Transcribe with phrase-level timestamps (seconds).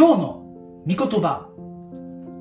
[0.00, 0.42] 今日の
[0.86, 1.46] 御言葉、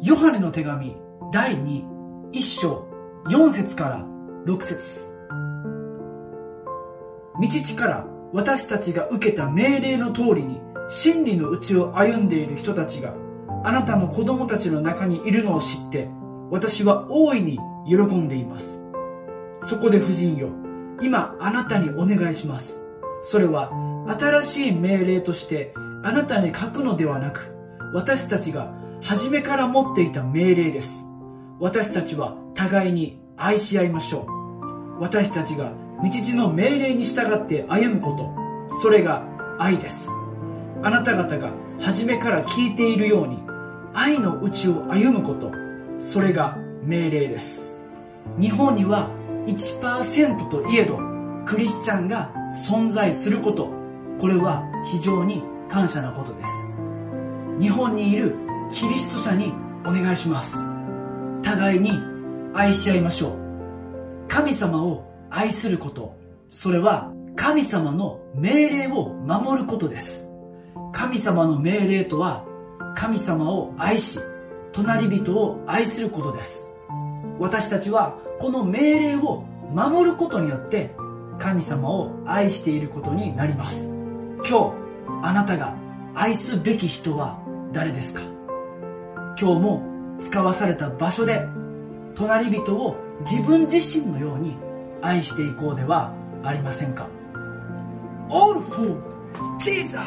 [0.01, 0.95] ヨハネの手紙
[1.33, 2.87] 第2、1章
[3.27, 4.05] 4節から
[4.45, 5.13] 6節。
[7.41, 13.13] 道地から私たちが受けた命令の通りに真理のうちを歩んでいる人たちが
[13.65, 16.09] あなたの子供たちの中にいるのを知って
[16.49, 18.87] 私は大いに喜んでいます。
[19.63, 20.47] そこで夫人よ
[21.01, 22.87] 今あなたにお願いします。
[23.21, 23.69] それは
[24.17, 25.73] 新しい命令として
[26.03, 27.55] あなたに書くのではなく
[27.93, 31.05] 私たちが初めから持っていた命令です。
[31.59, 35.01] 私たちは互いに愛し合いましょう。
[35.01, 35.71] 私たちが
[36.03, 38.79] 道地の命令に従って歩むこと。
[38.81, 39.23] それが
[39.57, 40.09] 愛です。
[40.83, 43.41] あなた方が初めから聞いているように
[43.93, 45.51] 愛のうちを歩むこと。
[45.99, 47.77] それが命令です。
[48.39, 49.09] 日本には
[49.47, 50.99] 1%といえど
[51.45, 52.31] クリスチャンが
[52.67, 53.69] 存在すること。
[54.19, 56.73] これは非常に感謝なことです。
[57.59, 58.35] 日本にいる
[58.71, 59.53] キリスト者に
[59.85, 60.57] お願いします。
[61.43, 61.91] 互いに
[62.53, 64.27] 愛し合いましょう。
[64.27, 66.17] 神様を愛すること。
[66.49, 70.29] それは神様の命令を守ることです。
[70.91, 72.43] 神様の命令とは
[72.95, 74.19] 神様を愛し
[74.71, 76.71] 隣人を愛することです。
[77.39, 79.43] 私たちはこの命令を
[79.73, 80.95] 守ることによって
[81.37, 83.93] 神様を愛していることになります。
[84.49, 84.88] 今日
[85.21, 85.75] あなたが
[86.15, 87.39] 愛すべき人は
[87.71, 88.21] 誰ですか？
[89.39, 89.83] 今日も
[90.19, 91.41] 使わされた場所で
[92.15, 92.95] 隣人を
[93.29, 94.57] 自分自身のように
[95.01, 97.07] 愛していこうではありませんか
[98.29, 98.95] ？All for
[99.59, 99.97] Jesus!